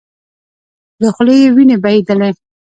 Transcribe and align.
له 1.01 1.07
خولې 1.15 1.35
يې 1.41 1.49
وينې 1.55 1.75
بهيدلې. 1.83 2.29